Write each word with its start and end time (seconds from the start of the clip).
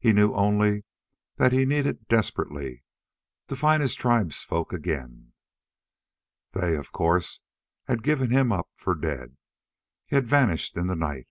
He 0.00 0.12
knew 0.12 0.34
only 0.34 0.82
that 1.36 1.52
he 1.52 1.64
needed 1.64 2.08
desperately 2.08 2.82
to 3.46 3.54
find 3.54 3.80
his 3.80 3.94
tribesfolk 3.94 4.72
again. 4.72 5.32
They, 6.54 6.74
of 6.74 6.90
course, 6.90 7.38
had 7.86 8.02
given 8.02 8.32
him 8.32 8.50
up 8.50 8.68
for 8.74 8.96
dead. 8.96 9.36
He 10.06 10.16
had 10.16 10.26
vanished 10.26 10.76
in 10.76 10.88
the 10.88 10.96
night. 10.96 11.28